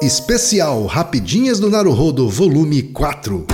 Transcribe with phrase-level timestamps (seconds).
[0.00, 3.44] Especial Rapidinhas do Naruhodo, volume 4.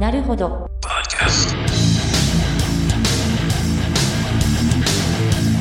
[0.00, 0.68] Naruhodo.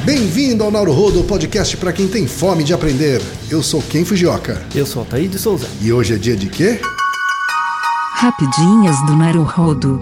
[0.03, 3.21] Bem-vindo ao Naruhodo, podcast para quem tem fome de aprender.
[3.51, 4.65] Eu sou Ken Fujioka.
[4.73, 5.69] Eu sou Altair de Souza.
[5.79, 6.81] E hoje é dia de quê?
[8.15, 10.01] Rapidinhas do Naruhodo.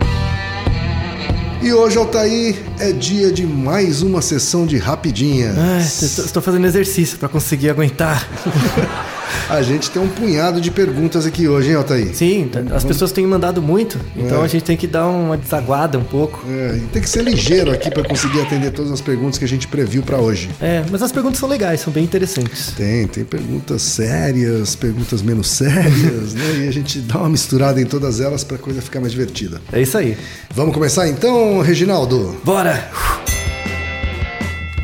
[1.61, 5.57] E hoje, Altair, é dia de mais uma sessão de rapidinhas.
[6.03, 8.27] Estou estou fazendo exercício para conseguir aguentar.
[9.49, 12.13] A gente tem um punhado de perguntas aqui hoje, hein, Altair?
[12.13, 14.45] Sim, as pessoas têm mandado muito, então É.
[14.45, 16.43] a gente tem que dar uma desaguada um pouco.
[16.49, 19.65] É, tem que ser ligeiro aqui para conseguir atender todas as perguntas que a gente
[19.67, 20.49] previu para hoje.
[20.59, 22.71] É, mas as perguntas são legais, são bem interessantes.
[22.75, 26.65] Tem, tem perguntas sérias, perguntas menos sérias, né?
[26.65, 29.61] E a gente dá uma misturada em todas elas para a coisa ficar mais divertida.
[29.71, 30.17] É isso aí.
[30.53, 32.35] Vamos começar então, Reginaldo?
[32.43, 32.89] Bora!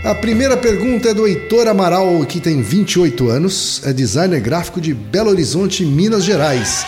[0.03, 4.93] A primeira pergunta é do Heitor Amaral, que tem 28 anos, é designer gráfico de
[4.93, 6.85] Belo Horizonte, Minas Gerais.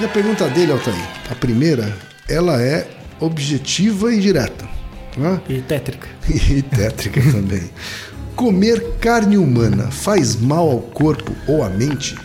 [0.00, 0.96] E a pergunta dele, Altair,
[1.30, 1.94] a primeira,
[2.28, 2.88] ela é
[3.20, 4.66] objetiva e direta.
[5.16, 5.40] né?
[5.48, 6.08] E tétrica.
[6.28, 7.70] E tétrica também.
[8.34, 12.16] Comer carne humana faz mal ao corpo ou à mente?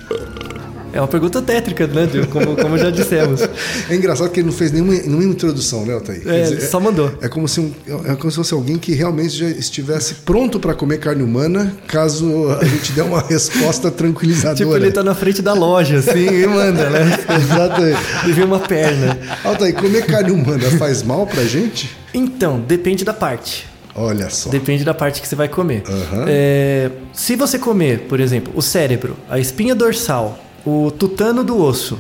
[0.91, 2.25] É uma pergunta tétrica, né, Gil?
[2.27, 3.41] como, como já dissemos.
[3.89, 5.99] É engraçado que ele não fez nenhuma, nenhuma introdução, né?
[6.03, 7.11] Quer É, dizer, só mandou.
[7.21, 7.71] É como se, um-
[8.05, 12.49] é como se fosse alguém que realmente já estivesse pronto para comer carne humana, caso
[12.59, 14.55] a gente dê uma resposta tranquilizadora.
[14.55, 17.17] Tipo, ele tá na frente da loja, assim, e manda, né?
[17.39, 17.99] Exatamente.
[18.27, 19.17] E vê uma perna.
[19.43, 21.95] Altair, comer carne humana faz mal pra gente?
[22.13, 23.67] Então, depende da parte.
[23.95, 24.49] Olha só.
[24.49, 25.83] Depende da parte que você vai comer.
[25.87, 26.25] Aham.
[26.27, 31.97] É, se você comer, por exemplo, o cérebro, a espinha dorsal, o tutano do osso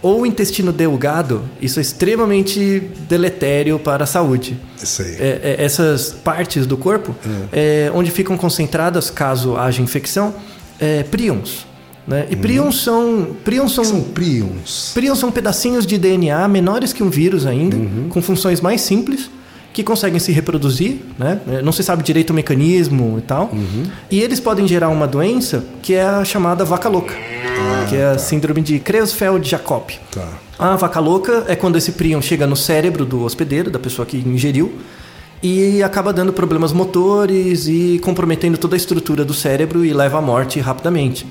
[0.00, 4.56] ou o intestino delgado, isso é extremamente deletério para a saúde.
[4.82, 5.16] Isso aí.
[5.18, 7.14] É, é, essas partes do corpo,
[7.52, 10.34] é, onde ficam concentradas, caso haja infecção,
[10.80, 11.66] é, prions.
[12.06, 12.26] Né?
[12.30, 13.36] E prions são.
[13.44, 14.92] Prions são, São prions.
[14.94, 18.06] prions são pedacinhos de DNA menores que um vírus ainda, Uhum.
[18.08, 19.28] com funções mais simples,
[19.72, 21.38] que conseguem se reproduzir, né?
[21.62, 23.50] Não se sabe direito o mecanismo e tal.
[23.52, 23.82] Uhum.
[24.10, 27.12] E eles podem gerar uma doença que é a chamada vaca louca,
[27.88, 29.92] que é a síndrome de Creutzfeldt-Jakob.
[30.10, 30.28] Tá.
[30.58, 34.16] A vaca louca é quando esse prion chega no cérebro do hospedeiro, da pessoa que
[34.16, 34.72] ingeriu,
[35.42, 40.22] e acaba dando problemas motores e comprometendo toda a estrutura do cérebro e leva à
[40.22, 41.26] morte rapidamente.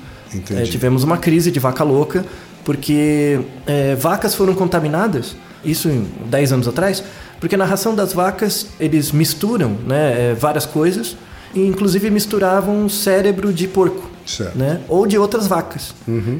[0.50, 2.24] É, tivemos uma crise de vaca louca,
[2.64, 7.02] porque é, vacas foram contaminadas, isso em 10 anos atrás,
[7.40, 11.16] porque na ração das vacas eles misturam né, é, várias coisas,
[11.54, 14.15] e inclusive misturavam cérebro de porco.
[14.26, 14.58] Certo.
[14.58, 14.80] Né?
[14.88, 15.94] Ou de outras vacas.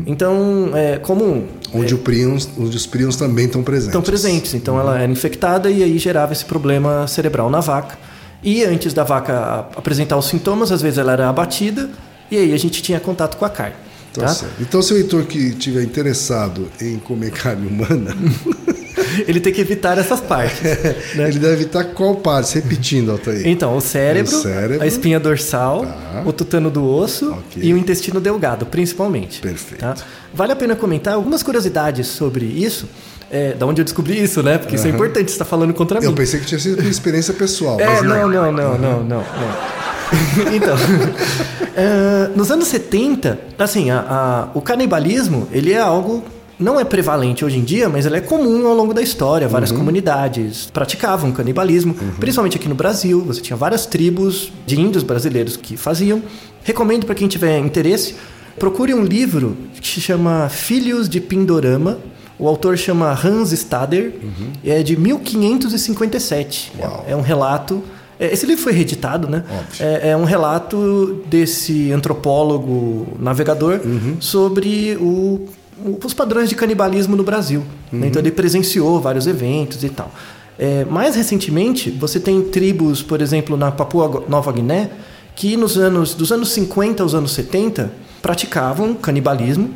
[0.06, 3.88] Então, é, como Onde, o prions, onde os prions também estão presentes.
[3.88, 4.54] estão presentes.
[4.54, 7.96] Então ela era infectada e aí gerava esse problema cerebral na vaca.
[8.42, 11.88] E antes da vaca apresentar os sintomas, às vezes ela era abatida
[12.30, 13.76] e aí a gente tinha contato com a carne.
[14.12, 14.46] Tá Tá?
[14.60, 18.16] Então, se o Heitor que estiver interessado em comer carne humana,
[19.26, 20.60] Ele tem que evitar essas partes.
[21.14, 21.28] né?
[21.28, 22.54] ele deve evitar qual parte?
[22.56, 23.46] Repetindo, Altair.
[23.46, 24.82] Então, o cérebro, O cérebro.
[24.82, 26.22] a espinha dorsal, Tá.
[26.24, 27.62] o tutano do osso Ok.
[27.62, 29.40] e o intestino delgado, principalmente.
[29.40, 29.80] Perfeito.
[29.80, 29.94] tá?
[30.32, 32.88] Vale a pena comentar algumas curiosidades sobre isso,
[33.30, 34.56] é, da onde eu descobri isso, né?
[34.58, 36.06] Porque isso é importante, você está falando contra mim.
[36.06, 37.78] Eu pensei que tinha sido por experiência pessoal.
[37.80, 39.24] É, não, não, não, não, não, não.
[40.54, 40.76] então,
[41.76, 46.22] eh, nos anos 70, assim, a- a- o canibalismo, ele é algo
[46.58, 49.46] não é prevalente hoje em dia, mas ele é comum ao longo da história.
[49.48, 53.20] Várias comunidades praticavam canibalismo, principalmente aqui no Brasil.
[53.26, 56.22] Você tinha várias tribos de índios brasileiros que faziam.
[56.62, 58.14] Recomendo para quem tiver interesse,
[58.58, 61.98] procure um livro que se chama Filhos de Pindorama.
[62.38, 64.14] O autor chama Hans Stader,
[64.64, 66.72] é de 1557.
[66.78, 67.04] Uau.
[67.08, 67.82] É um relato.
[68.18, 69.42] é, Esse livro foi reeditado, né?
[69.80, 73.80] É, é um relato desse antropólogo navegador
[74.20, 75.48] sobre o- o-
[76.04, 77.62] os padrões de canibalismo no Brasil.
[77.92, 78.06] né?
[78.06, 80.10] Então ele presenciou vários eventos e tal.
[80.58, 84.90] É, mais recentemente, você tem tribos, por exemplo, na Papua Nova Guiné,
[85.34, 87.92] que nos anos dos anos 50 aos anos 70
[88.22, 89.70] praticavam canibalismo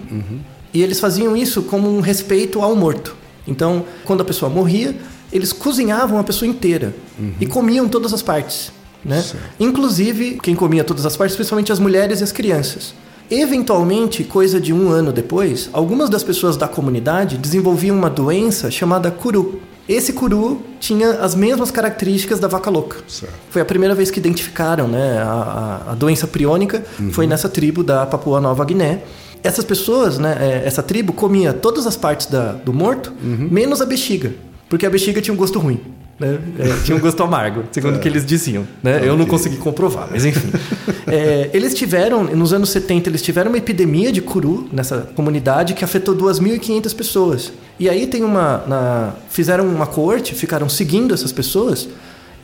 [0.72, 3.14] e eles faziam isso como um respeito ao morto.
[3.46, 4.96] Então, quando a pessoa morria,
[5.32, 6.94] eles cozinhavam a pessoa inteira
[7.38, 8.72] e comiam todas as partes.
[9.04, 9.22] Né?
[9.58, 12.94] Inclusive, quem comia todas as partes, principalmente as mulheres e as crianças.
[13.30, 19.08] Eventualmente, coisa de um ano depois, algumas das pessoas da comunidade desenvolviam uma doença chamada
[19.10, 19.60] curu.
[19.88, 22.98] Esse curu tinha as mesmas características da vaca louca.
[23.08, 23.32] Certo.
[23.48, 27.82] Foi a primeira vez que identificaram né, a, a- a doença priônica, foi nessa tribo
[27.84, 29.02] da Papua Nova Guiné.
[29.42, 33.86] Essas pessoas, né, é, essa tribo comia todas as partes da- do morto, menos a
[33.86, 34.32] bexiga,
[34.68, 35.80] porque a bexiga tinha um gosto ruim.
[36.20, 36.38] Né?
[36.58, 38.68] É, tinha um gosto amargo, segundo o que eles diziam.
[38.82, 39.00] Né?
[39.02, 40.50] Eu não consegui comprovar, mas enfim.
[41.06, 45.84] É, eles tiveram, nos anos 70, eles tiveram uma epidemia de curu nessa comunidade que
[45.84, 47.52] afetou 2.500 pessoas.
[47.80, 48.64] E aí tem uma.
[48.68, 51.88] Na, fizeram uma corte, ficaram seguindo essas pessoas,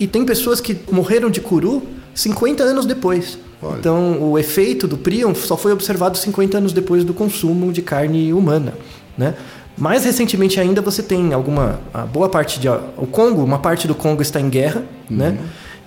[0.01, 1.81] e tem pessoas que morreram de curu
[2.13, 3.39] 50 anos depois.
[3.63, 3.79] Olha.
[3.79, 8.33] Então, o efeito do prion só foi observado 50 anos depois do consumo de carne
[8.33, 8.75] humana,
[9.17, 9.35] né?
[9.77, 13.95] Mais recentemente ainda você tem alguma a boa parte de o Congo, uma parte do
[13.95, 15.37] Congo está em guerra, né?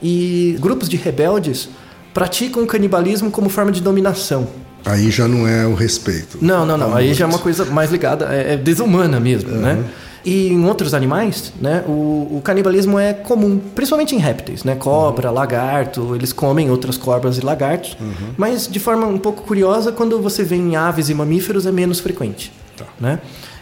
[0.02, 1.70] E grupos de rebeldes
[2.14, 4.48] praticam o canibalismo como forma de dominação.
[4.86, 6.38] Aí já não é o respeito.
[6.42, 6.92] Não, não, não.
[6.92, 9.84] Tá Aí já é uma coisa mais ligada, é, é desumana mesmo, né?
[10.24, 14.76] E em outros animais, né, o, o canibalismo é comum, principalmente em répteis, né?
[14.76, 17.98] Cobra, lagarto, eles comem outras cobras e lagartos.
[18.38, 22.00] Mas de forma um pouco curiosa, quando você vê em aves e mamíferos é menos
[22.00, 22.86] frequente, Tá.
[23.00, 23.20] né?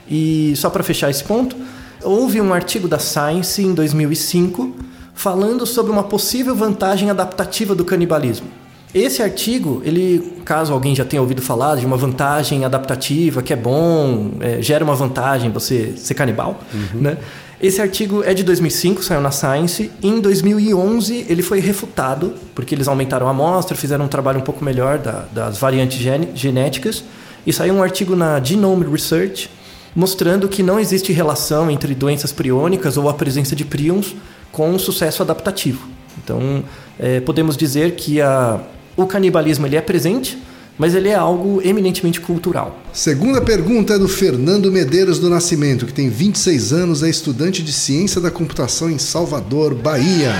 [0.09, 1.56] E só para fechar esse ponto,
[2.04, 4.75] houve um artigo da Science em 2005
[5.13, 8.48] falando sobre uma possível vantagem adaptativa do canibalismo.
[8.94, 13.56] Esse artigo, ele, caso alguém já tenha ouvido falar de uma vantagem adaptativa que é
[13.56, 16.62] bom, é, gera uma vantagem você ser canibal,
[16.94, 17.18] né?
[17.59, 19.92] Esse artigo é de 2005, saiu na Science.
[20.01, 24.63] Em 2011 ele foi refutado porque eles aumentaram a amostra, fizeram um trabalho um pouco
[24.63, 25.98] melhor da- das variantes
[26.36, 27.04] genéticas
[27.45, 29.50] e saiu um artigo na Genome Research
[29.95, 34.16] mostrando que não existe relação entre doenças priônicas ou a presença de prions
[34.51, 35.88] com o sucesso adaptativo.
[36.24, 36.63] Então,
[37.00, 38.60] eh, podemos dizer que a-
[38.95, 40.38] o canibalismo ele é presente,
[40.80, 42.80] mas ele é algo eminentemente cultural.
[42.94, 47.72] Segunda pergunta é do Fernando Medeiros do Nascimento, que tem 26 anos, é estudante de
[47.74, 50.31] ciência da computação em Salvador, Bahia.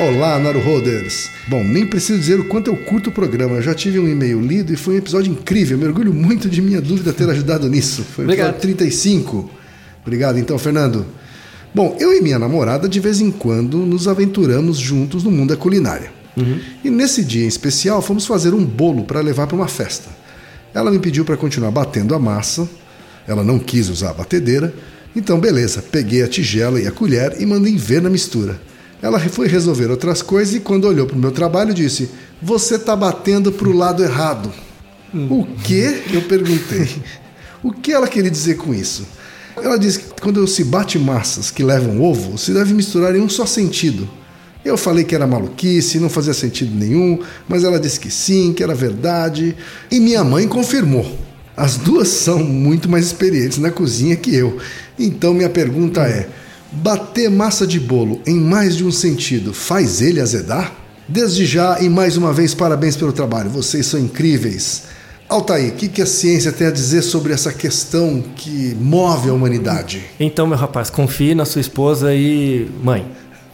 [0.00, 1.28] Olá, Naruhoders.
[1.46, 3.56] Bom, nem preciso dizer o quanto eu curto o programa.
[3.56, 5.76] Eu já tive um e-mail lido e foi um episódio incrível.
[5.76, 8.02] Eu mergulho muito de minha dúvida ter ajudado nisso.
[8.02, 9.50] Foi o episódio 35.
[10.00, 11.04] Obrigado, então, Fernando.
[11.74, 15.56] Bom, eu e minha namorada de vez em quando nos aventuramos juntos no mundo da
[15.56, 16.10] culinária.
[16.82, 20.08] E nesse dia em especial fomos fazer um bolo para levar para uma festa.
[20.72, 22.66] Ela me pediu para continuar batendo a massa.
[23.28, 24.72] Ela não quis usar a batedeira.
[25.14, 28.69] Então, beleza, peguei a tigela e a colher e mandei ver na mistura.
[29.02, 32.10] Ela foi resolver outras coisas e quando olhou para o meu trabalho disse:
[32.42, 34.52] Você está batendo para o lado errado.
[35.12, 36.02] O que?
[36.12, 36.88] Eu perguntei.
[37.62, 39.06] O que ela queria dizer com isso?
[39.56, 43.28] Ela disse que quando se bate massas que levam ovo, se deve misturar em um
[43.28, 44.08] só sentido.
[44.64, 47.18] Eu falei que era maluquice, não fazia sentido nenhum,
[47.48, 49.56] mas ela disse que sim, que era verdade.
[49.90, 51.18] E minha mãe confirmou.
[51.56, 54.58] As duas são muito mais experientes na cozinha que eu.
[54.98, 56.28] Então minha pergunta é:
[56.72, 60.72] bater massa de bolo em mais de um sentido faz ele azedar?
[61.08, 64.84] Desde já e mais uma vez parabéns pelo trabalho, vocês são incríveis.
[65.28, 69.32] Altair, o que, que a ciência tem a dizer sobre essa questão que move a
[69.32, 70.04] humanidade?
[70.18, 73.06] Então, meu rapaz, confie na sua esposa e mãe.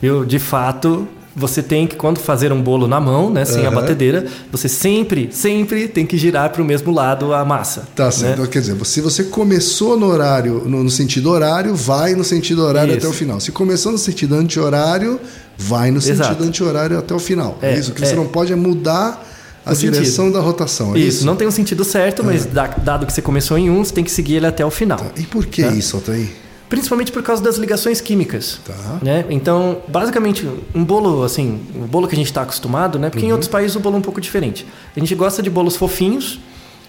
[0.03, 1.07] Eu, de fato,
[1.39, 3.75] você tem que, quando fazer um bolo na mão, né, sem a Aham.
[3.77, 7.87] batedeira, você sempre, sempre tem que girar para o mesmo lado a massa.
[7.95, 8.41] Tá certo.
[8.41, 8.49] né?
[8.51, 12.89] Quer dizer, se você começou no horário, no, no sentido horário, vai no sentido horário
[12.97, 12.99] Isso.
[13.07, 13.39] até o final.
[13.39, 15.21] Se começou no sentido anti-horário,
[15.59, 16.43] vai no sentido Exato.
[16.45, 17.59] anti-horário até o final.
[17.61, 17.91] É, É, isso.
[17.91, 18.17] O que você é.
[18.17, 19.23] não pode é mudar
[19.65, 20.33] a O direção sentido.
[20.33, 20.97] da rotação.
[20.97, 23.69] É Isso, isso, não tem um sentido certo, mas da- dado que você começou em
[23.69, 25.05] um, você tem que seguir ele até o final.
[25.17, 25.71] E por que Tá.
[25.73, 26.29] isso, Altair?
[26.69, 28.61] Principalmente por causa das ligações químicas.
[28.67, 28.99] Tá.
[29.03, 29.25] Né?
[29.31, 33.09] Então, basicamente, um bolo, assim, o bolo que a gente está acostumado, né?
[33.09, 33.31] Porque Uhum.
[33.31, 34.67] em outros países o bolo é um pouco diferente.
[34.97, 36.41] A gente gosta de bolos fofinhos.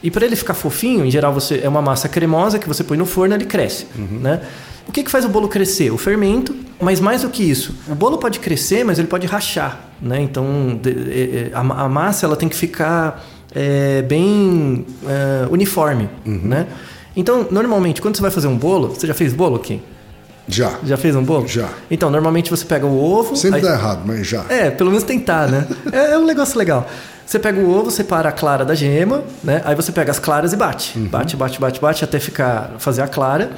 [0.01, 2.97] E para ele ficar fofinho, em geral você é uma massa cremosa que você põe
[2.97, 4.19] no forno ele cresce, Uhum.
[4.19, 4.41] né?
[4.87, 5.91] O que, que faz o bolo crescer?
[5.91, 9.89] O fermento, mas mais do que isso, o bolo pode crescer, mas ele pode rachar,
[10.01, 10.21] né?
[10.21, 10.79] Então
[11.53, 16.41] a massa ela tem que ficar é, bem é, uniforme, Uhum.
[16.43, 16.67] né?
[17.17, 19.81] Então normalmente quando você vai fazer um bolo, você já fez bolo, Kim?
[20.47, 20.79] Já.
[20.85, 21.45] Já fez um bolo?
[21.45, 21.69] Já.
[21.91, 23.35] Então, normalmente você pega o ovo.
[23.35, 24.45] Sempre aí- dá errado, mas já.
[24.47, 25.67] É, pelo menos tentar, né?
[25.91, 26.87] é, é um negócio legal.
[27.25, 29.61] Você pega o ovo, separa a clara da gema, né?
[29.65, 30.97] Aí você pega as claras e bate.
[30.97, 31.07] Uhum.
[31.09, 33.51] Bate, bate, bate, bate até ficar fazer a clara.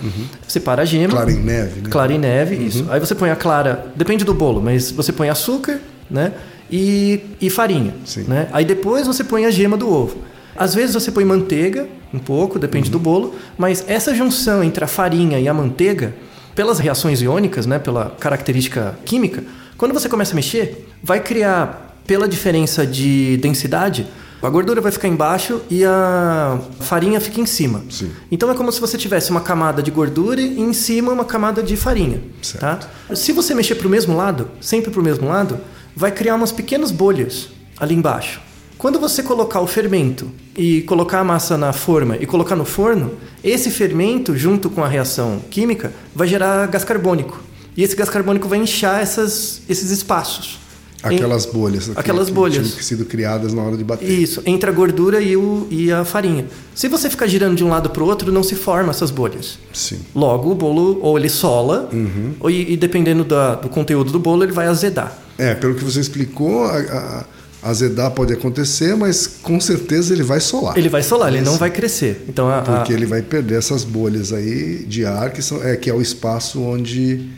[0.48, 1.14] Separa a gema.
[1.14, 1.90] Clara em neve, né?
[1.92, 2.88] Clara em neve, isso.
[2.90, 6.32] Aí você põe a clara, depende do bolo, mas você põe açúcar, né?
[6.72, 8.26] E, e farinha, Sim.
[8.28, 8.48] né?
[8.52, 10.18] Aí depois você põe a gema do ovo.
[10.56, 14.88] Às vezes você põe manteiga, um pouco, depende do bolo, mas essa junção entre a
[14.88, 16.14] farinha e a manteiga,
[16.56, 19.44] pelas reações iônicas, né, pela característica química,
[19.78, 24.08] quando você começa a mexer, vai criar, pela diferença de densidade,
[24.42, 27.84] a gordura vai ficar embaixo e a farinha fica em cima.
[27.90, 28.12] Sim.
[28.32, 31.62] Então é como se você tivesse uma camada de gordura e em cima uma camada
[31.62, 32.22] de farinha.
[32.42, 32.88] Certo.
[33.08, 33.16] Tá?
[33.16, 35.60] Se você mexer para o mesmo lado, sempre para o mesmo lado,
[35.96, 38.42] vai criar umas pequenas bolhas ali embaixo.
[38.80, 43.12] Quando você colocar o fermento e colocar a massa na forma e colocar no forno,
[43.44, 47.42] esse fermento, junto com a reação química, vai gerar gás carbônico.
[47.76, 50.60] e esse gás carbônico vai inchar essas, esses espaços.
[51.04, 51.92] Aquelas bolhas.
[51.94, 52.68] Aquelas que, bolhas.
[52.68, 54.10] Que tinham sido criadas na hora de bater.
[54.10, 56.46] Isso, entre a gordura e, o, e a farinha.
[56.74, 59.60] Se você ficar girando de um lado para o outro, não se formam essas bolhas.
[59.74, 60.00] Sim.
[60.16, 61.90] Logo, o bolo ou ele sola,
[62.40, 65.18] ou, e, e dependendo da, do conteúdo do bolo, ele vai azedar.
[65.38, 67.26] É, pelo que você explicou, a, a,
[67.62, 70.78] azedar pode acontecer, mas com certeza ele vai solar.
[70.78, 72.24] Ele vai solar, ele não vai crescer.
[72.28, 75.76] Então, a, Porque a, ele vai perder essas bolhas aí de ar, que, são, é,
[75.76, 77.30] que é o espaço onde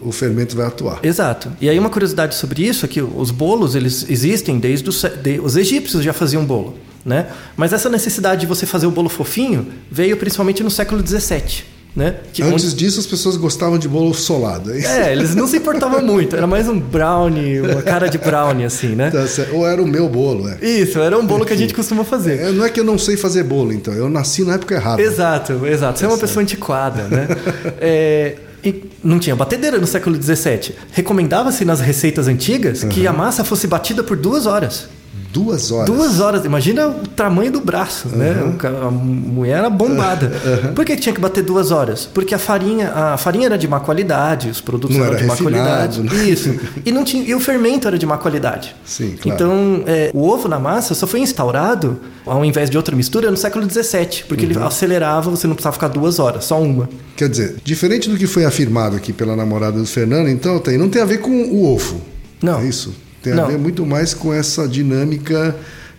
[0.00, 1.00] o fermento vai atuar.
[1.02, 1.52] Exato.
[1.60, 5.40] E aí uma curiosidade sobre isso é que os bolos eles existem desde os, de,
[5.40, 7.28] os egípcios já faziam bolo, né?
[7.56, 11.64] Mas essa necessidade de você fazer o bolo fofinho veio principalmente no século XVII.
[11.96, 12.14] Né?
[12.32, 14.72] Que Antes onde- disso, as pessoas gostavam de bolo solado.
[14.72, 15.08] é?
[15.08, 18.94] É, eles não se importavam muito, era mais um brownie, uma cara de brownie, assim,
[18.94, 19.10] né?
[19.10, 19.24] Tá.
[19.52, 20.64] Ou era o meu bolo, é.
[20.64, 22.38] Isso, era um bolo que a gente costuma fazer.
[22.40, 23.92] É, Não é que eu não sei fazer bolo, então.
[23.94, 25.02] Eu nasci na época errada.
[25.02, 25.98] Exato, exato.
[25.98, 27.26] Você é uma pessoa antiquada, né?
[27.80, 30.74] É, e não tinha batedeira no século XVII.
[30.92, 34.88] Recomendava-se nas receitas antigas que a massa fosse batida por duas horas.
[35.32, 35.86] Duas horas.
[35.86, 38.42] Duas horas, imagina o tamanho do braço, né?
[38.44, 40.32] O ca- A mulher era bombada.
[40.74, 42.06] Por que tinha que bater duas horas?
[42.12, 45.28] Porque a farinha, a farinha era de má qualidade, os produtos Não eram era de
[45.28, 46.00] má qualidade.
[46.02, 46.24] né?
[46.24, 46.48] Isso.
[46.84, 48.74] E, não tinha, e o fermento era de má qualidade.
[48.84, 49.34] Sim, claro.
[49.36, 53.36] Então, é, o ovo na massa só foi instaurado, ao invés de outra mistura, no
[53.36, 54.52] século XVII, porque Uhum.
[54.52, 56.88] ele acelerava, você não precisava ficar duas horas, só uma.
[57.16, 60.88] Quer dizer, diferente do que foi afirmado aqui pela namorada do Fernando, então tem, não
[60.88, 62.00] tem a ver com o ovo.
[62.42, 62.60] Não.
[62.60, 62.94] É isso?
[63.22, 63.46] Tem a Não.
[63.48, 65.54] ver muito mais com essa dinâmica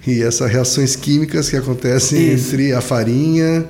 [0.08, 2.48] e essas reações químicas que acontecem Isso.
[2.54, 3.66] entre a farinha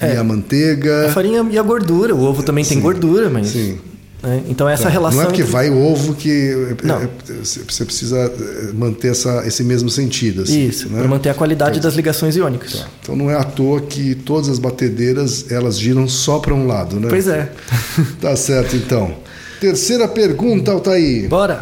[0.00, 0.16] e É.
[0.16, 1.06] a manteiga.
[1.08, 2.14] A farinha e a gordura.
[2.14, 3.48] O ovo também tem gordura, mas.
[3.48, 3.78] sim.
[4.22, 4.40] né?
[4.48, 4.88] Então, essa Tá.
[4.88, 5.16] relação.
[5.18, 7.02] Não é porque entre- vai o ovo que é, Não.
[7.02, 7.08] é,
[7.42, 10.42] você precisa é, manter essa, esse mesmo sentido.
[10.42, 11.00] assim, Isso, né?
[11.00, 12.86] para manter a qualidade das ligações iônicas.
[13.02, 17.00] Então não é à toa que todas as batedeiras elas giram só para um lado,
[17.00, 17.08] né?
[17.10, 17.50] Pois é.
[18.20, 19.12] Tá certo, então.
[19.60, 21.28] Terceira pergunta, Altair.
[21.28, 21.60] Bora!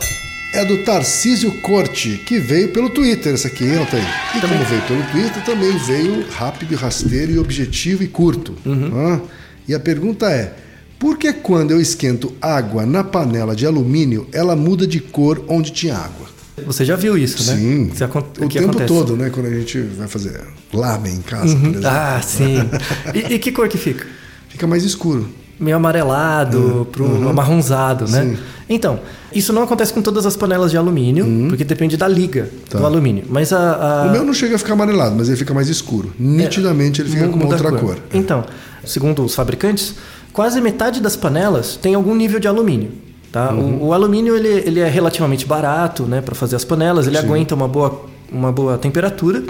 [0.52, 4.04] É do Tarcísio Corte, que veio pelo Twitter, essa aqui, hein, Altair?
[4.37, 8.54] E como veio pelo Twitter, também veio rápido, rasteiro, e objetivo e curto.
[8.66, 8.90] Uhum.
[8.95, 9.21] Ah,
[9.69, 10.52] E a pergunta é:
[10.99, 15.71] por que quando eu esquento água na panela de alumínio, ela muda de cor onde
[15.71, 16.28] tinha água?
[16.66, 17.57] Você já viu isso, né?
[17.57, 18.09] Sim, Isso o
[18.49, 18.87] tempo acontece.
[18.87, 19.30] todo, né?
[19.30, 20.42] Quando a gente vai fazer
[20.73, 21.87] lamen em casa, por exemplo.
[21.88, 22.57] Ah, sim.
[23.14, 24.04] E, e que cor que fica?
[24.49, 25.30] Fica mais escuro.
[25.61, 28.23] Meio amarelado, pro amarronzado, né?
[28.25, 28.38] Sim.
[28.69, 29.00] Então,
[29.33, 32.79] isso não acontece com todas as panelas de alumínio, porque depende da liga Tá.
[32.79, 33.25] do alumínio.
[33.29, 33.59] Mas a.
[34.05, 36.12] a- O meu não chega a ficar amarelado, mas ele fica mais escuro.
[36.19, 37.99] Nitidamente ele fica com outra cor.
[38.14, 38.45] Então,
[38.85, 39.97] segundo os fabricantes,
[40.33, 42.93] quase metade das panelas tem algum nível de alumínio.
[43.31, 43.52] Tá?
[43.52, 43.83] Uhum.
[43.83, 47.55] O, o alumínio ele, ele é relativamente barato né, para fazer as panelas, ele aguenta
[47.55, 49.43] uma boa, uma boa temperatura.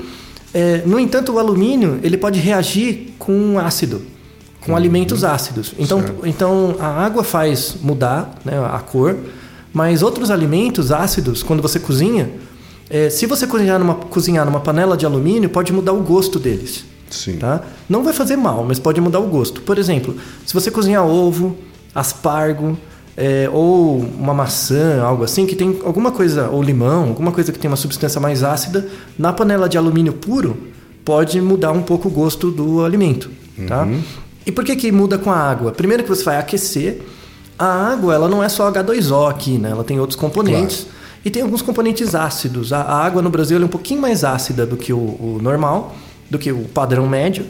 [0.52, 4.02] É, no entanto, o alumínio ele pode reagir com ácido,
[4.60, 5.72] com alimentos ácidos.
[5.78, 6.06] Então, Uhum.
[6.06, 6.26] Certo.
[6.26, 9.16] então a água faz mudar né, a cor,
[9.72, 12.30] mas outros alimentos ácidos, quando você cozinha,
[12.88, 16.84] é, se você cozinhar numa, cozinhar numa panela de alumínio, pode mudar o gosto deles.
[17.08, 17.38] Sim.
[17.38, 17.62] Tá?
[17.88, 19.60] Não vai fazer mal, mas pode mudar o gosto.
[19.62, 21.56] Por exemplo, se você cozinhar ovo,
[21.94, 22.78] aspargo,
[23.16, 27.58] é, ou uma maçã, algo assim, que tem alguma coisa, ou limão, alguma coisa que
[27.58, 28.88] tem uma substância mais ácida,
[29.18, 30.56] na panela de alumínio puro,
[31.04, 33.30] pode mudar um pouco o gosto do alimento.
[33.68, 33.86] Tá?
[34.50, 35.70] E por que, que muda com a água?
[35.70, 37.02] Primeiro que você vai aquecer.
[37.56, 39.70] A água ela não é só H2O aqui, né?
[39.70, 40.88] ela tem outros componentes.
[41.24, 42.72] E tem alguns componentes ácidos.
[42.72, 45.94] A, a água no Brasil é um pouquinho mais ácida do que o, o normal,
[46.28, 47.46] do que o padrão médio.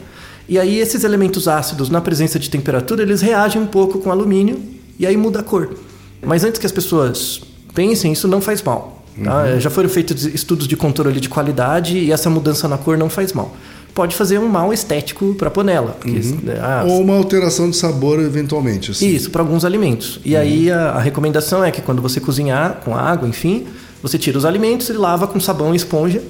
[0.47, 4.61] E aí esses elementos ácidos, na presença de temperatura, eles reagem um pouco com alumínio
[4.99, 5.73] e aí muda a cor.
[6.21, 7.41] Mas antes que as pessoas
[7.73, 9.03] pensem, isso não faz mal.
[9.23, 9.57] tá?
[9.59, 13.33] Já foram feitos estudos de controle de qualidade e essa mudança na cor não faz
[13.33, 13.55] mal.
[13.93, 15.97] Pode fazer um mal estético para a panela.
[15.99, 18.91] porque, né, ah, Ou uma alteração de sabor, eventualmente.
[18.91, 19.07] Assim.
[19.09, 20.19] isso, para alguns alimentos.
[20.23, 23.65] E aí a, a recomendação é que quando você cozinhar com água, enfim,
[24.01, 26.21] você tira os alimentos e lava com sabão e esponja,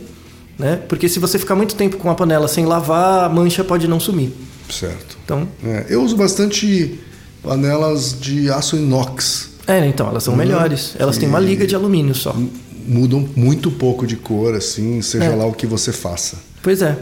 [0.58, 0.80] né?
[0.90, 4.00] Porque se você ficar muito tempo com a panela sem lavar, a mancha pode não
[4.00, 4.32] sumir.
[4.70, 5.18] Certo.
[5.24, 7.00] Então, É, eu uso bastante
[7.44, 9.50] panelas de aço inox.
[9.68, 10.96] é, então elas são melhores.
[10.98, 12.36] Elas têm uma liga de alumínio só.
[12.88, 15.36] Mudam muito pouco de cor, assim, seja É.
[15.36, 16.38] lá o que você faça.
[16.64, 16.96] Pois é.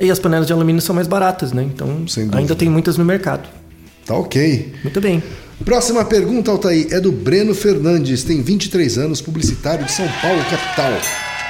[0.00, 1.62] E as panelas de alumínio são mais baratas, né?
[1.62, 3.48] Então, ainda tem muitas no mercado.
[4.06, 4.72] Tá ok.
[4.82, 5.22] Muito bem.
[5.64, 10.92] Próxima pergunta, Altair, é do Breno Fernandes, tem 23 anos, publicitário de São Paulo, capital.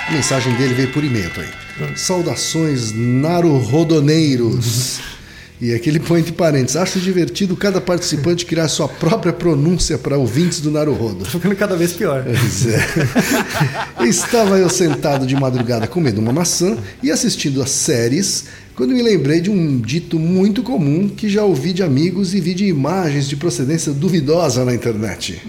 [0.08, 1.52] A mensagem dele veio por e-mail, Altair.
[1.96, 4.98] Saudações, naruhodoneiros.
[5.60, 10.16] E aqui ele põe entre parênteses, acho divertido cada participante criar sua própria pronúncia para
[10.16, 11.24] ouvintes do Naruhodo.
[11.24, 12.24] Tá ficando cada vez pior.
[12.24, 14.06] Pois é.
[14.06, 18.44] Estava eu sentado de madrugada comendo uma maçã e assistindo as séries
[18.76, 22.54] quando me lembrei de um dito muito comum que já ouvi de amigos e vi
[22.54, 25.42] de imagens de procedência duvidosa na internet.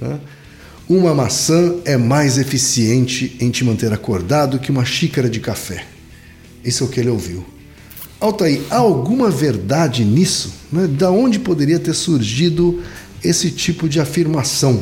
[0.00, 0.20] Né?
[0.88, 5.84] Uma maçã é mais eficiente em te manter acordado que uma xícara de café.
[6.64, 7.55] Isso é o que ele ouviu.
[8.20, 10.52] Altair, há alguma verdade nisso?
[10.72, 10.86] Né?
[10.86, 12.80] Da onde poderia ter surgido
[13.22, 14.80] esse tipo de afirmação?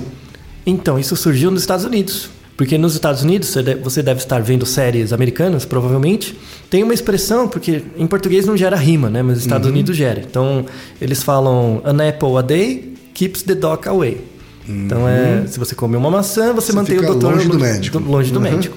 [0.67, 2.31] Então, isso surgiu nos Estados Unidos.
[2.57, 6.39] Porque nos Estados Unidos, você deve, estar vendo séries americanas, provavelmente,
[6.71, 9.23] tem uma expressão, porque em português não gera rima, né?
[9.23, 10.21] Mas nos Estados Unidos gera.
[10.25, 10.65] Então,
[11.01, 14.21] eles falam an apple a day keeps the dog away.
[14.69, 17.99] Então, é, se você comer uma maçã, você, Você mantém o doutor longe do médico.
[17.99, 18.43] longe do Uhum.
[18.45, 18.77] médico.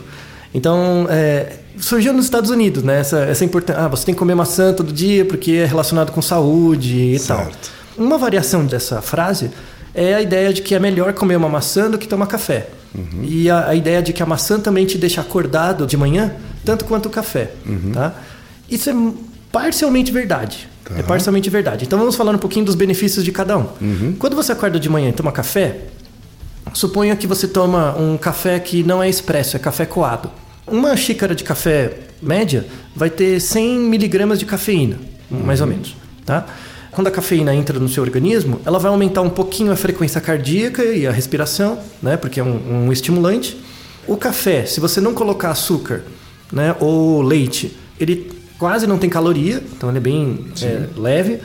[0.54, 3.00] Então, é, surgiu nos Estados Unidos, né?
[3.00, 3.84] Essa, essa importância.
[3.84, 7.46] Ah, você tem que comer maçã todo dia porque é relacionado com saúde e tal.
[7.46, 7.72] Certo.
[7.98, 9.52] Uma variação dessa frase
[9.94, 12.70] é a ideia de que é melhor comer uma maçã do que tomar café.
[13.24, 16.34] E a, a ideia de que a maçã também te deixa acordado de manhã,
[16.66, 17.52] tanto quanto o café.
[17.94, 18.14] Tá?
[18.70, 18.94] Isso é
[19.52, 20.68] parcialmente verdade.
[20.96, 21.86] É parcialmente verdade.
[21.86, 23.68] Então vamos falar um pouquinho dos benefícios de cada um.
[24.18, 25.82] Quando você acorda de manhã e toma café,
[26.74, 30.30] Suponha que você toma um café que não é expresso, é café coado.
[30.68, 34.98] Uma xícara de café média vai ter 100 miligramas de cafeína,
[35.30, 35.96] mais ou menos,
[36.26, 36.46] tá?
[36.92, 40.84] Quando a cafeína entra no seu organismo, ela vai aumentar um pouquinho a frequência cardíaca
[40.84, 42.18] e a respiração, né?
[42.18, 43.58] Porque é um, um estimulante.
[44.08, 46.04] O café, se você não colocar açúcar,
[46.52, 46.76] né?
[46.80, 51.40] Ou leite, ele quase não tem caloria, então ele é bem é, leve.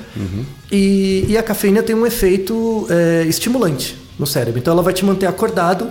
[0.71, 4.59] E, e a cafeína tem um efeito é, estimulante no cérebro.
[4.59, 5.91] Então ela vai te manter acordado,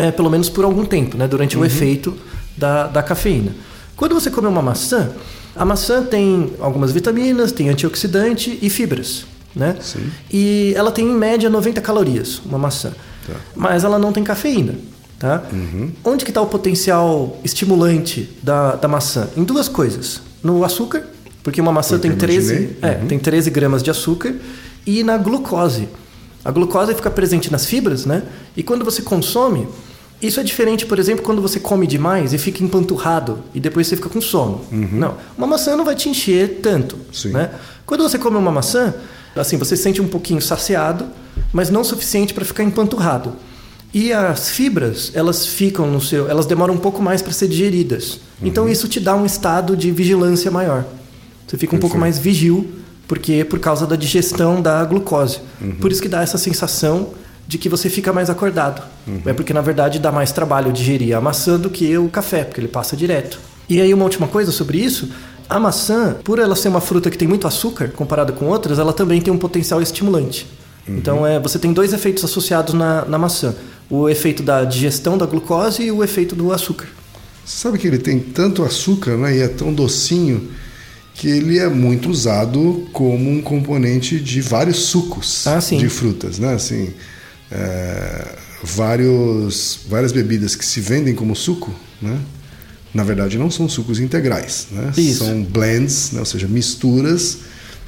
[0.00, 1.28] é, pelo menos por algum tempo, né?
[1.28, 2.16] durante o efeito
[2.56, 3.52] da, da cafeína.
[3.96, 5.10] Quando você come uma maçã,
[5.54, 9.26] a maçã tem algumas vitaminas, tem antioxidante e fibras.
[9.54, 9.76] Né?
[9.80, 10.10] Sim.
[10.32, 12.92] E ela tem em média 90 calorias, uma maçã.
[13.54, 14.74] Mas ela não tem cafeína.
[15.18, 15.42] Tá?
[16.02, 19.28] Onde que está o potencial estimulante da, da maçã?
[19.36, 20.22] Em duas coisas.
[20.42, 21.04] No açúcar,
[21.42, 22.76] porque uma maçã tem que eu 13, imaginei.
[22.80, 24.34] é, tem 13 gramas de açúcar,
[24.86, 25.88] e na glucose.
[26.42, 28.22] A glucose fica presente nas fibras, né?
[28.56, 29.68] E quando você consome,
[30.22, 33.96] isso é diferente, por exemplo, quando você come demais e fica empanturrado e depois você
[33.96, 34.60] fica com sono.
[34.70, 37.30] Não, uma maçã não vai te encher tanto, Sim.
[37.30, 37.50] né?
[37.86, 38.94] Quando você come uma maçã,
[39.34, 41.06] assim, você se sente um pouquinho saciado,
[41.52, 43.34] mas não suficiente para ficar empanturrado.
[43.92, 48.20] E as fibras, elas ficam no seu, elas demoram um pouco mais para ser digeridas.
[48.42, 50.84] Então isso te dá um estado de vigilância maior.
[51.46, 52.00] Você fica um pouco Perfeito.
[52.00, 52.68] mais vigil,
[53.08, 55.40] porque por causa da digestão da glucose.
[55.80, 57.08] Por isso que dá essa sensação
[57.50, 58.80] de que você fica mais acordado.
[59.26, 62.60] É porque na verdade dá mais trabalho digerir a maçã do que o café, porque
[62.60, 63.40] ele passa direto.
[63.68, 65.10] E aí uma última coisa sobre isso,
[65.48, 68.92] a maçã, por ela ser uma fruta que tem muito açúcar comparada com outras, ela
[68.92, 70.46] também tem um potencial estimulante.
[70.88, 73.52] Então é, você tem dois efeitos associados na, na maçã:
[73.90, 76.86] o efeito da digestão da glucose e o efeito do açúcar.
[77.44, 80.48] Sabe que ele tem tanto açúcar né, e é tão docinho
[81.14, 86.54] que ele é muito usado como um componente de vários sucos Ah, de frutas, né?
[86.54, 86.94] Assim,
[87.50, 88.24] é,
[88.62, 92.18] vários, várias bebidas que se vendem como suco, né?
[92.92, 94.92] Na verdade, não são sucos integrais, né?
[94.96, 95.24] Isso.
[95.24, 96.20] São blends, né?
[96.20, 97.38] ou seja, misturas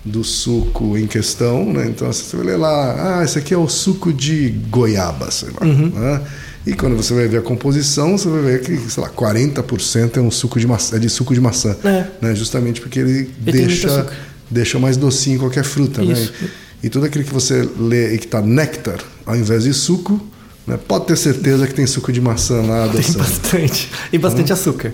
[0.04, 1.86] do suco em questão, né?
[1.88, 5.66] Então você vai ler lá, ah, esse aqui é o suco de goiaba, sei lá,
[5.66, 5.88] Uhum.
[5.90, 6.20] né?
[6.64, 10.20] E quando você vai ver a composição, você vai ver que, sei lá, 40% é
[10.20, 12.06] um suco de maçã, é de suco de maçã, É.
[12.20, 12.34] né?
[12.36, 14.06] Justamente porque ele, muito deixa
[14.48, 16.32] deixa mais docinho qualquer fruta, Isso.
[16.40, 16.48] né?
[16.82, 20.20] E tudo aquilo que você lê e que está néctar ao invés de suco,
[20.66, 20.76] né?
[20.88, 23.18] Pode ter certeza que tem suco de maçã lá Tem adoçando.
[23.18, 23.90] bastante.
[24.12, 24.92] E bastante açúcar.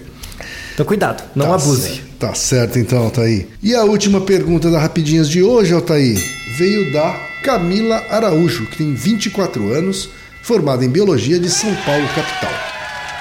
[0.74, 1.83] Então cuidado, não Tá abuse.
[1.83, 2.09] certo.
[2.18, 3.46] Tá certo então, Altair.
[3.62, 6.18] E a última pergunta da Rapidinhas de hoje, Altair,
[6.57, 10.09] veio da Camila Araújo, que tem 24 anos,
[10.42, 12.53] formada em Biologia de São Paulo, capital.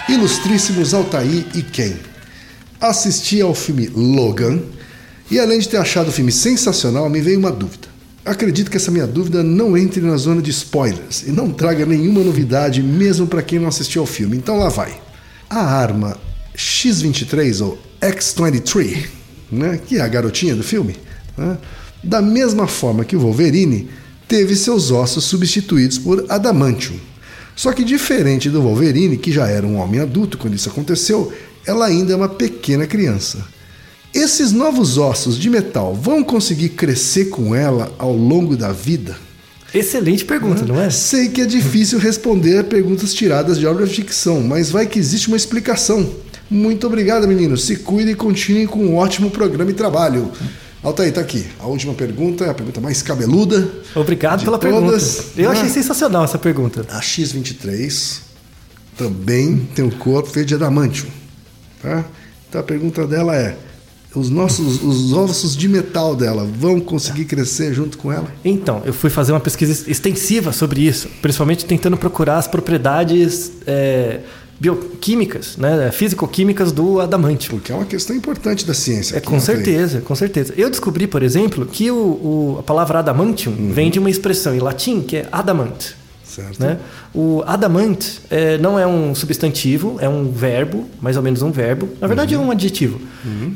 [0.10, 1.96] Ilustríssimos Altair e quem?
[2.80, 4.60] Assisti ao filme Logan
[5.30, 7.88] e além de ter achado o filme sensacional, me veio uma dúvida.
[8.28, 12.22] Acredito que essa minha dúvida não entre na zona de spoilers e não traga nenhuma
[12.22, 14.36] novidade, mesmo para quem não assistiu ao filme.
[14.36, 15.00] Então lá vai.
[15.50, 16.18] A arma
[16.54, 19.06] X-23 ou X-23,
[19.50, 20.98] né, que é a garotinha do filme,
[21.38, 21.58] né,
[22.04, 23.90] da mesma forma que o Wolverine,
[24.28, 27.00] teve seus ossos substituídos por adamantium.
[27.56, 31.32] Só que diferente do Wolverine, que já era um homem adulto quando isso aconteceu,
[31.66, 33.48] ela ainda é uma pequena criança.
[34.18, 39.16] Esses novos ossos de metal vão conseguir crescer com ela ao longo da vida?
[39.72, 40.90] Excelente pergunta, não é?
[40.90, 44.98] Sei que é difícil responder a perguntas tiradas de obra de ficção, mas vai que
[44.98, 46.10] existe uma explicação.
[46.50, 47.66] Muito obrigado, meninos.
[47.66, 50.32] Se cuidem e continuem com um ótimo programa e trabalho.
[50.82, 51.46] Altair, tá aqui.
[51.60, 53.70] A última pergunta é a pergunta mais cabeluda.
[53.94, 55.42] Obrigado pela todas, pergunta.
[55.42, 55.60] Eu né?
[55.60, 56.84] achei sensacional essa pergunta.
[56.90, 58.22] A X23
[58.98, 61.10] também tem o corpo feito de adamantium.
[61.84, 62.04] Tá?
[62.50, 63.56] Então a pergunta dela é:
[64.16, 68.28] os nossos os ossos de metal dela vão conseguir crescer junto com ela?
[68.44, 74.22] Então, eu fui fazer uma pesquisa extensiva sobre isso, principalmente tentando procurar as propriedades é,
[74.60, 77.52] bioquímicas, né, físico-químicas do adamantio.
[77.52, 79.16] Porque é uma questão importante da ciência.
[79.18, 79.40] É, com tem?
[79.40, 80.54] certeza, com certeza.
[80.58, 83.72] Eu descobri, por exemplo, que o, o- a palavra adamantium Uhum.
[83.72, 85.92] vem de uma expressão em latim que é adamant.
[86.38, 86.60] Certo.
[86.60, 86.78] Né?
[87.14, 87.98] O adamant
[88.30, 91.90] é, não é um substantivo, é um verbo, mais ou menos um verbo.
[92.00, 92.44] Na verdade, Uhum.
[92.44, 93.02] é um adjetivo.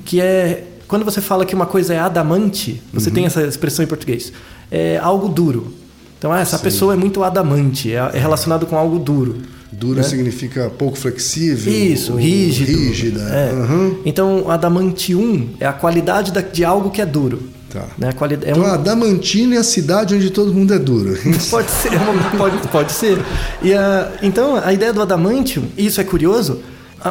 [0.05, 0.67] Que é.
[0.87, 3.15] Quando você fala que uma coisa é adamante, você Uhum.
[3.15, 4.33] tem essa expressão em português.
[4.69, 5.73] É algo duro.
[6.17, 9.37] Então, ah, essa pessoa é muito adamante, é, é relacionado com algo duro.
[9.71, 11.73] Duro significa pouco flexível.
[11.73, 12.71] Isso, rígido.
[12.77, 13.21] Rígida.
[13.21, 13.53] É.
[13.53, 13.97] Uhum.
[14.05, 17.41] Então, adamantium é a qualidade da- de algo que é duro.
[17.71, 17.86] Tá.
[17.97, 18.10] Né?
[18.10, 21.17] É Então, um- a Adamantina é a cidade onde todo mundo é duro.
[21.49, 23.17] Pode ser, é pode, pode ser.
[23.62, 26.60] E a, então, a ideia do adamantium, e isso é curioso,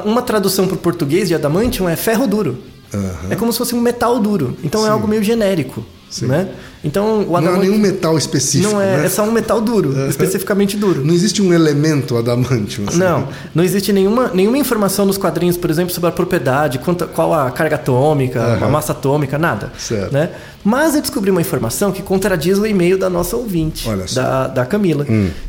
[0.05, 2.59] uma tradução para o português de adamantium é ferro duro.
[2.93, 3.29] Aham.
[3.31, 4.57] É como se fosse um metal duro.
[4.63, 4.91] Então é Sim.
[4.91, 5.85] algo meio genérico.
[6.23, 6.49] Né?
[6.83, 8.73] Então Não é nenhum metal específico.
[8.73, 9.07] Não é, né?
[9.07, 11.05] é só um metal duro, especificamente duro.
[11.05, 12.87] Não existe um elemento adamantium.
[12.89, 12.99] assim.
[12.99, 17.33] Não, não existe nenhuma, nenhuma informação nos quadrinhos, por exemplo, sobre a propriedade, quanto, qual
[17.33, 18.67] a carga atômica, Aham.
[18.67, 19.73] a massa atômica, nada.
[19.79, 20.13] Certo.
[20.13, 20.31] Né?
[20.65, 23.89] Mas eu descobri uma informação que contradiz o e-mail da nossa ouvinte.
[23.89, 23.97] Hum.
[24.15, 25.07] da, da Camila,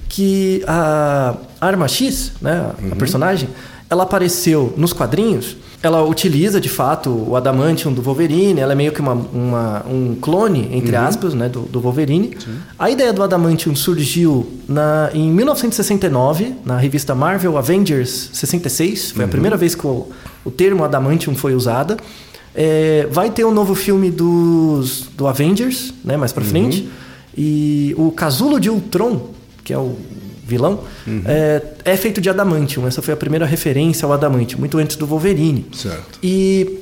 [0.07, 2.89] que a Arma X, né, Uhum.
[2.91, 3.49] a personagem,
[3.91, 5.57] ela apareceu nos quadrinhos.
[5.83, 10.15] Ela utiliza de fato o Adamantium do Wolverine, ela é meio que uma, uma- um
[10.15, 11.01] clone, entre Uhum.
[11.03, 12.37] aspas, né, do, do Wolverine.
[12.79, 19.09] A ideia do Adamantium surgiu na, em 1969, na revista Marvel Avengers 66.
[19.09, 19.15] Uhum.
[19.17, 20.07] Foi a primeira vez que o,
[20.45, 21.97] o termo Adamantium foi usado.
[22.55, 26.35] É, vai ter um novo filme dos, do Avengers, né, mais Uhum.
[26.35, 26.87] pra frente.
[27.37, 29.29] E o Casulo de Ultron,
[29.63, 29.95] que é o
[30.51, 31.23] vilão, Uhum.
[31.25, 32.85] é, é feito de Adamantium.
[32.87, 35.65] Essa foi a primeira referência ao Adamantium, muito antes do Wolverine.
[35.73, 36.19] Certo.
[36.21, 36.79] E,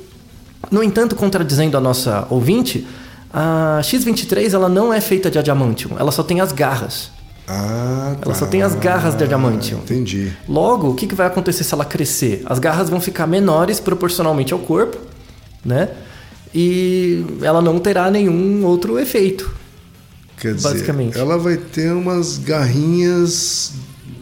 [0.70, 2.86] no entanto, contradizendo a nossa ouvinte,
[3.32, 7.10] a X-23 ela não é feita de Adamantium, ela só tem as garras.
[7.52, 8.26] Ah, tá.
[8.26, 9.78] Ela só tem as garras de Adamantium.
[9.78, 10.32] Entendi.
[10.48, 12.42] Logo, o que, que vai acontecer se ela crescer?
[12.46, 14.96] As garras vão ficar menores proporcionalmente ao corpo,
[15.64, 15.88] né?
[16.54, 19.52] E ela não terá nenhum outro efeito.
[20.40, 21.18] Quer dizer, Basicamente.
[21.18, 23.72] ela vai ter umas garrinhas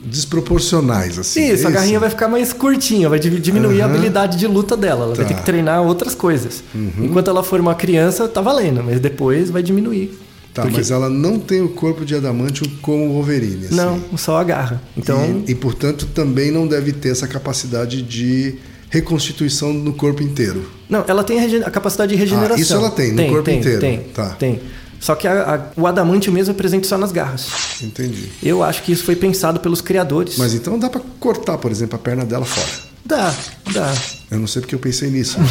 [0.05, 1.53] desproporcionais, assim.
[1.53, 4.77] Isso, é a garrinha vai ficar mais curtinha, vai di- diminuir a habilidade de luta
[4.77, 5.05] dela.
[5.05, 5.23] Ela vai Tá.
[5.23, 5.29] Uhum.
[5.29, 6.63] ter que treinar outras coisas.
[6.99, 10.19] Enquanto ela for uma criança, tá valendo, mas depois vai diminuir.
[10.55, 13.67] Tá, Porque- mas ela não tem o corpo de adamantium como o Wolverine.
[13.67, 13.75] assim.
[13.77, 14.83] Não, só a garra.
[14.97, 18.57] Então, E, e, portanto, também não deve ter essa capacidade de
[18.91, 20.69] reconstituição no corpo inteiro.
[20.89, 22.57] não, ela tem a, a capacidade de regeneração.
[22.57, 23.81] Ah, isso ela tem, no corpo tem, inteiro.
[23.81, 24.31] Tem, Tá.
[24.31, 24.61] tem.
[25.01, 27.49] Só que a, a, o adamante mesmo é presente só nas garras.
[27.83, 28.29] Entendi.
[28.43, 30.37] Eu acho que isso foi pensado pelos criadores.
[30.37, 32.89] Mas então dá para cortar, por exemplo, a perna dela fora.
[33.05, 33.35] Dá,
[33.73, 33.95] dá.
[34.31, 35.39] Eu não sei porque eu pensei nisso.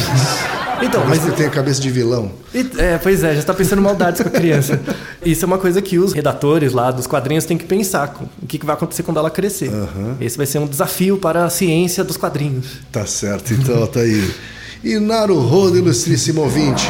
[0.80, 1.18] Então, mas...
[1.18, 1.36] então, mas.
[1.36, 2.30] Você tem a cabeça de vilão.
[2.76, 4.80] É, pois é, já está pensando maldades com a criança.
[5.26, 8.08] Isso é uma coisa que os redatores lá dos quadrinhos têm que pensar.
[8.08, 9.70] Com, o que, que vai acontecer quando ela crescer.
[9.70, 10.14] Uhum.
[10.20, 12.78] Esse vai ser um desafio para a ciência dos quadrinhos.
[12.92, 14.32] Tá certo, então, tá aí.
[14.84, 16.86] E Naruhodo, ilustríssimo ouvinte.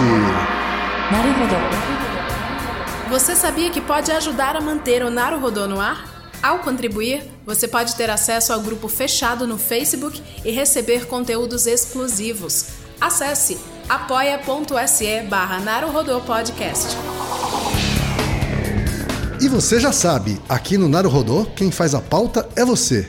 [1.11, 1.98] Naruhodo.
[3.09, 6.31] Você sabia que pode ajudar a manter o Naruhodô no ar?
[6.43, 12.67] Ao contribuir, você pode ter acesso ao grupo fechado no Facebook e receber conteúdos exclusivos.
[13.01, 15.59] Acesse apoia.se barra
[16.27, 16.97] Podcast.
[19.41, 23.09] E você já sabe, aqui no Naruhodô, quem faz a pauta é você.